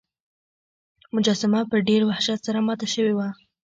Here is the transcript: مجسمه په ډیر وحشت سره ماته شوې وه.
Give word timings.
مجسمه 1.15 1.61
په 1.71 1.75
ډیر 1.87 2.01
وحشت 2.05 2.39
سره 2.47 2.59
ماته 2.67 2.87
شوې 2.93 3.13
وه. 3.15 3.27